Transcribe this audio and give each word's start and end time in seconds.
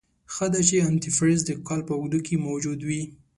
ښه 0.33 0.45
ده 0.53 0.61
چې 0.67 0.75
انتي 0.89 1.09
فریز 1.17 1.39
دکال 1.49 1.81
په 1.87 1.93
اوږدو 1.99 2.19
کې 2.25 2.43
موجود 2.47 2.79
وي. 2.87 3.01